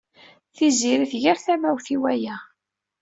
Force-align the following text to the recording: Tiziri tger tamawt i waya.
Tiziri 0.55 1.05
tger 1.11 1.37
tamawt 1.45 1.87
i 1.95 1.97
waya. 2.01 2.35